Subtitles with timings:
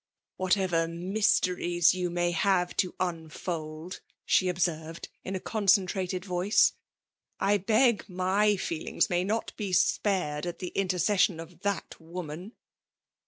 [0.37, 6.73] "Whatever mjBteries you may have to un fold," she observed in a concentrated voice,
[7.39, 12.53] I beg my feelings may not be spared at the inter cession of that woman.